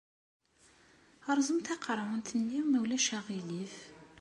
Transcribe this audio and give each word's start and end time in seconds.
Rẓem 1.37 1.59
taqerɛunt-nni, 1.65 2.59
ma 2.63 2.77
ulac 2.83 3.07
aɣilif. 3.17 3.75